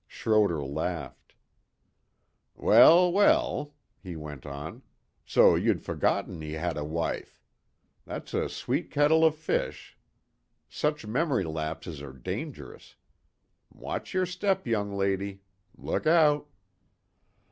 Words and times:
Schroder 0.07 0.63
laughed. 0.65 1.35
"Well, 2.55 3.11
well," 3.13 3.75
he 4.01 4.15
went 4.15 4.47
on, 4.47 4.81
"so 5.27 5.53
you'd 5.53 5.83
forgotten 5.83 6.41
he 6.41 6.53
had 6.53 6.75
a 6.75 6.83
wife. 6.83 7.39
That's 8.07 8.33
a 8.33 8.49
sweet 8.49 8.89
kettle 8.89 9.23
of 9.23 9.35
fish. 9.35 9.99
Such 10.67 11.05
memory 11.05 11.43
lapses 11.43 12.01
are 12.01 12.13
dangerous. 12.13 12.95
Watch 13.71 14.11
your 14.15 14.25
step, 14.25 14.65
young 14.65 14.91
lady. 14.91 15.43
Look 15.77 16.07
out." 16.07 16.47